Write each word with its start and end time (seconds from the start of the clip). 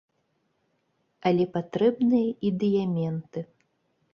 Але 1.31 1.45
патрэбныя 1.57 2.33
і 2.49 2.51
дыяменты. 2.65 3.39